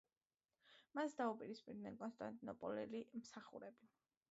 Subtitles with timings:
[0.99, 3.95] მას დაუპირისპირდნენ კონსტანტინოპოლელი მსახურები.